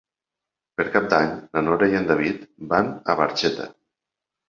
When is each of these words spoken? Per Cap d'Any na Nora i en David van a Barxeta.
Per 0.79 0.85
Cap 0.95 1.09
d'Any 1.11 1.29
na 1.57 1.63
Nora 1.67 1.91
i 1.93 1.99
en 2.01 2.09
David 2.09 2.43
van 2.75 2.93
a 3.15 3.21
Barxeta. 3.25 3.73